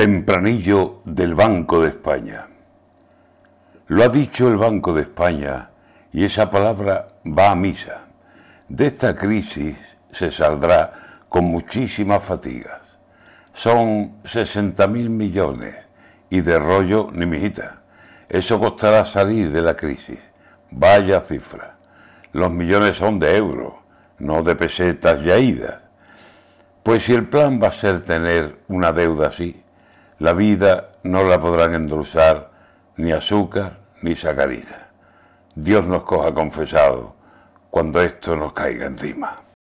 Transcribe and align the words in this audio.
Tempranillo 0.00 1.02
del 1.04 1.34
Banco 1.34 1.82
de 1.82 1.88
España. 1.88 2.48
Lo 3.88 4.02
ha 4.02 4.08
dicho 4.08 4.48
el 4.48 4.56
Banco 4.56 4.94
de 4.94 5.02
España 5.02 5.68
y 6.10 6.24
esa 6.24 6.48
palabra 6.48 7.08
va 7.26 7.50
a 7.50 7.54
misa. 7.54 8.08
De 8.66 8.86
esta 8.86 9.14
crisis 9.14 9.76
se 10.10 10.30
saldrá 10.30 10.90
con 11.28 11.44
muchísimas 11.44 12.24
fatigas. 12.24 12.98
Son 13.52 14.14
60 14.24 14.86
mil 14.86 15.10
millones 15.10 15.76
y 16.30 16.40
de 16.40 16.58
rollo 16.58 17.10
ni 17.12 17.26
mijita. 17.26 17.82
Eso 18.26 18.58
costará 18.58 19.04
salir 19.04 19.52
de 19.52 19.60
la 19.60 19.76
crisis. 19.76 20.18
Vaya 20.70 21.20
cifra. 21.20 21.76
Los 22.32 22.50
millones 22.50 22.96
son 22.96 23.18
de 23.18 23.36
euros, 23.36 23.74
no 24.18 24.42
de 24.42 24.56
pesetas 24.56 25.22
ya 25.22 25.36
idas. 25.36 25.82
Pues 26.82 27.04
si 27.04 27.12
el 27.12 27.28
plan 27.28 27.60
va 27.62 27.68
a 27.68 27.72
ser 27.72 28.00
tener 28.00 28.60
una 28.66 28.92
deuda 28.92 29.28
así, 29.28 29.62
la 30.20 30.34
vida 30.34 30.90
no 31.02 31.24
la 31.24 31.40
podrán 31.40 31.74
endulzar 31.74 32.50
ni 32.96 33.10
azúcar 33.10 33.78
ni 34.02 34.14
sacarina. 34.14 34.90
Dios 35.54 35.86
nos 35.86 36.02
coja 36.02 36.34
confesado 36.34 37.16
cuando 37.70 38.02
esto 38.02 38.36
nos 38.36 38.52
caiga 38.52 38.86
encima. 38.86 39.40